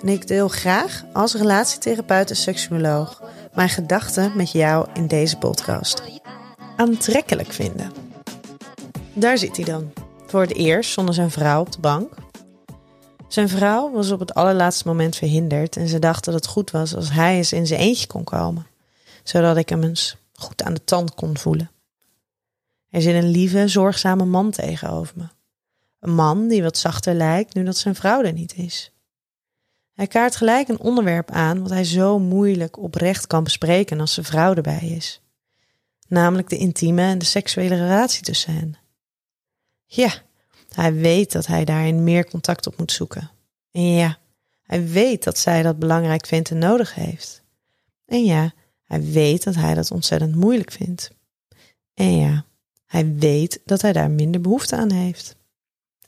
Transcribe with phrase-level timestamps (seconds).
[0.00, 3.22] en ik deel graag als relatietherapeut en seksuoloog
[3.54, 6.02] mijn gedachten met jou in deze podcast.
[6.76, 7.92] Aantrekkelijk vinden.
[9.12, 9.92] Daar zit hij dan.
[10.26, 12.12] Voor het eerst zonder zijn vrouw op de bank.
[13.28, 16.94] Zijn vrouw was op het allerlaatste moment verhinderd en ze dacht dat het goed was
[16.94, 18.66] als hij eens in zijn eentje kon komen,
[19.22, 21.70] zodat ik hem eens goed aan de tand kon voelen.
[22.90, 25.24] Er zit een lieve, zorgzame man tegenover me.
[26.00, 28.93] Een man die wat zachter lijkt nu dat zijn vrouw er niet is.
[29.94, 34.26] Hij kaart gelijk een onderwerp aan wat hij zo moeilijk oprecht kan bespreken als zijn
[34.26, 35.20] vrouw erbij is.
[36.08, 38.76] Namelijk de intieme en de seksuele relatie tussen hen.
[39.86, 40.12] Ja,
[40.68, 43.30] hij weet dat hij daarin meer contact op moet zoeken.
[43.70, 44.18] En ja,
[44.62, 47.42] hij weet dat zij dat belangrijk vindt en nodig heeft.
[48.06, 48.52] En ja,
[48.84, 51.10] hij weet dat hij dat ontzettend moeilijk vindt.
[51.94, 52.44] En ja,
[52.86, 55.36] hij weet dat hij daar minder behoefte aan heeft.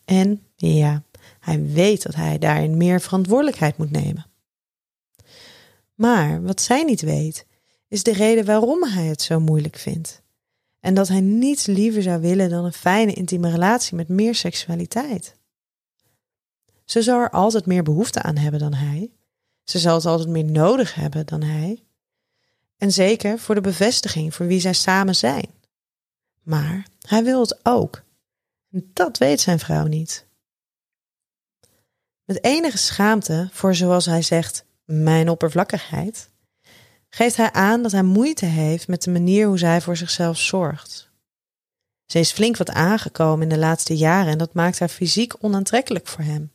[0.05, 1.03] En ja,
[1.41, 4.27] hij weet dat hij daarin meer verantwoordelijkheid moet nemen.
[5.95, 7.47] Maar wat zij niet weet,
[7.89, 10.23] is de reden waarom hij het zo moeilijk vindt.
[10.81, 15.37] En dat hij niets liever zou willen dan een fijne intieme relatie met meer seksualiteit.
[16.85, 19.11] Ze zal er altijd meer behoefte aan hebben dan hij.
[19.65, 21.85] Ze zal het altijd meer nodig hebben dan hij.
[22.77, 25.47] En zeker voor de bevestiging voor wie zij samen zijn.
[26.43, 28.03] Maar hij wil het ook.
[28.71, 30.26] En dat weet zijn vrouw niet.
[32.27, 36.31] Met enige schaamte voor, zoals hij zegt, mijn oppervlakkigheid,
[37.09, 41.11] geeft hij aan dat hij moeite heeft met de manier hoe zij voor zichzelf zorgt.
[42.07, 46.07] Ze is flink wat aangekomen in de laatste jaren en dat maakt haar fysiek onaantrekkelijk
[46.07, 46.53] voor hem.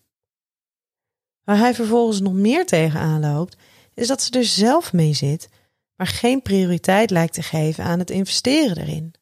[1.44, 3.58] Waar hij vervolgens nog meer tegenaan loopt,
[3.94, 5.50] is dat ze er zelf mee zit,
[5.96, 9.14] maar geen prioriteit lijkt te geven aan het investeren erin.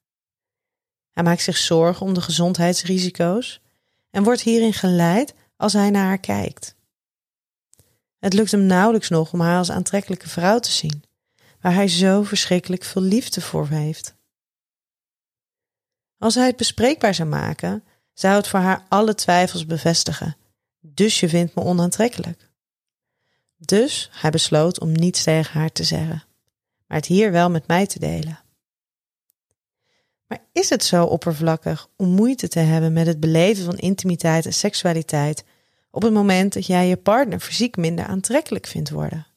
[1.11, 3.61] Hij maakt zich zorgen om de gezondheidsrisico's
[4.09, 6.75] en wordt hierin geleid als hij naar haar kijkt.
[8.19, 11.03] Het lukt hem nauwelijks nog om haar als aantrekkelijke vrouw te zien,
[11.61, 14.15] waar hij zo verschrikkelijk veel liefde voor heeft.
[16.17, 17.83] Als hij het bespreekbaar zou maken,
[18.13, 20.37] zou het voor haar alle twijfels bevestigen.
[20.79, 22.49] Dus je vindt me onaantrekkelijk.
[23.57, 26.23] Dus hij besloot om niets tegen haar te zeggen,
[26.87, 28.39] maar het hier wel met mij te delen.
[30.27, 34.53] Maar is het zo oppervlakkig om moeite te hebben met het beleven van intimiteit en
[34.53, 35.43] seksualiteit
[35.91, 39.27] op het moment dat jij je partner fysiek minder aantrekkelijk vindt worden?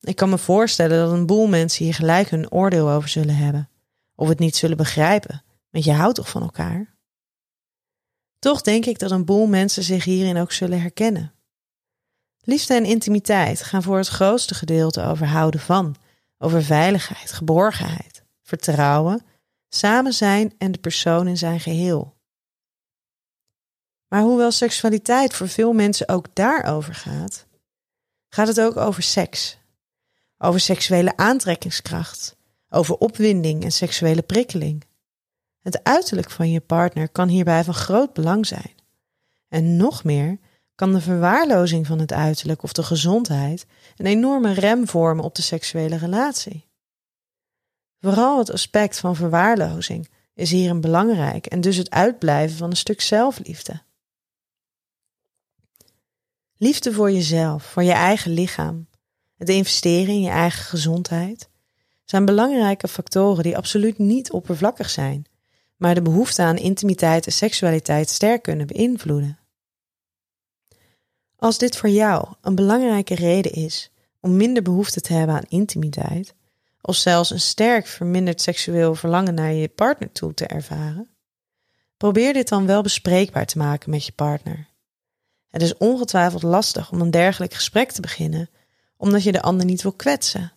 [0.00, 3.70] Ik kan me voorstellen dat een boel mensen hier gelijk hun oordeel over zullen hebben,
[4.14, 6.98] of het niet zullen begrijpen, want je houdt toch van elkaar?
[8.38, 11.32] Toch denk ik dat een boel mensen zich hierin ook zullen herkennen.
[12.40, 15.96] Liefde en intimiteit gaan voor het grootste gedeelte over houden van,
[16.38, 19.22] over veiligheid, geborgenheid, vertrouwen
[19.68, 22.16] samen zijn en de persoon in zijn geheel.
[24.10, 27.46] Maar hoewel seksualiteit voor veel mensen ook daarover gaat,
[28.28, 29.58] gaat het ook over seks.
[30.38, 32.36] Over seksuele aantrekkingskracht,
[32.68, 34.84] over opwinding en seksuele prikkeling.
[35.60, 38.74] Het uiterlijk van je partner kan hierbij van groot belang zijn.
[39.48, 40.38] En nog meer
[40.74, 43.66] kan de verwaarlozing van het uiterlijk of de gezondheid
[43.96, 46.68] een enorme rem vormen op de seksuele relatie.
[48.00, 53.00] Vooral het aspect van verwaarlozing is hierin belangrijk en dus het uitblijven van een stuk
[53.00, 53.82] zelfliefde.
[56.62, 58.88] Liefde voor jezelf, voor je eigen lichaam,
[59.36, 61.48] het investeren in je eigen gezondheid
[62.04, 65.24] zijn belangrijke factoren die absoluut niet oppervlakkig zijn,
[65.76, 69.38] maar de behoefte aan intimiteit en seksualiteit sterk kunnen beïnvloeden.
[71.36, 76.34] Als dit voor jou een belangrijke reden is om minder behoefte te hebben aan intimiteit,
[76.80, 81.10] of zelfs een sterk verminderd seksueel verlangen naar je partner toe te ervaren,
[81.96, 84.69] probeer dit dan wel bespreekbaar te maken met je partner.
[85.50, 88.50] Het is ongetwijfeld lastig om een dergelijk gesprek te beginnen,
[88.96, 90.52] omdat je de ander niet wil kwetsen.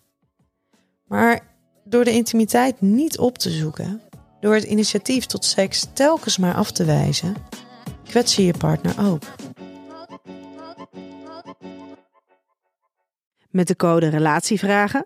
[1.05, 1.39] Maar
[1.83, 4.01] door de intimiteit niet op te zoeken,
[4.39, 7.35] door het initiatief tot seks telkens maar af te wijzen,
[8.03, 9.23] kwets je je partner ook.
[13.49, 15.05] Met de code Relatievragen